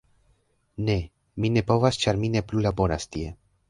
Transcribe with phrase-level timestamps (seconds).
[0.87, 0.95] "Ne.
[1.37, 3.35] Mi ne povas ĉar mi ne plu laboras tie.